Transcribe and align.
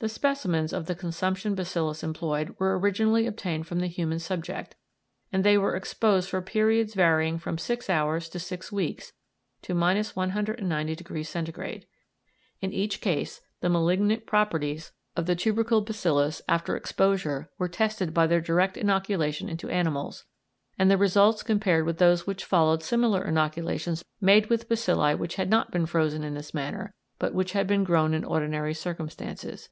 The 0.00 0.08
specimens 0.10 0.74
of 0.74 0.84
the 0.84 0.94
consumption 0.94 1.54
bacillus 1.54 2.02
employed 2.04 2.54
were 2.58 2.78
originally 2.78 3.26
obtained 3.26 3.66
from 3.66 3.78
the 3.80 3.86
human 3.86 4.18
subject, 4.18 4.74
and 5.32 5.42
they 5.42 5.56
were 5.56 5.74
exposed 5.74 6.28
for 6.28 6.42
periods 6.42 6.92
varying 6.92 7.38
from 7.38 7.56
six 7.56 7.88
hours 7.88 8.28
to 8.28 8.38
six 8.38 8.70
weeks 8.70 9.14
to 9.62 9.72
190° 9.72 11.26
C. 11.26 11.86
In 12.60 12.72
each 12.74 13.00
case 13.00 13.40
the 13.62 13.70
malignant 13.70 14.26
properties 14.26 14.92
of 15.16 15.24
the 15.24 15.34
tubercle 15.34 15.80
bacillus 15.80 16.42
after 16.46 16.76
exposure 16.76 17.48
were 17.56 17.66
tested 17.66 18.12
by 18.12 18.26
their 18.26 18.42
direct 18.42 18.76
inoculation 18.76 19.48
into 19.48 19.70
animals, 19.70 20.26
and 20.78 20.90
the 20.90 20.98
results 20.98 21.42
compared 21.42 21.86
with 21.86 21.96
those 21.96 22.26
which 22.26 22.44
followed 22.44 22.82
similar 22.82 23.24
inoculations 23.24 24.04
made 24.20 24.50
with 24.50 24.68
bacilli 24.68 25.14
which 25.18 25.36
had 25.36 25.48
not 25.48 25.70
been 25.70 25.86
frozen 25.86 26.22
in 26.22 26.34
this 26.34 26.52
manner, 26.52 26.92
but 27.18 27.50
had 27.52 27.66
been 27.66 27.84
grown 27.84 28.12
in 28.12 28.22
ordinary 28.22 28.74
circumstances. 28.74 29.70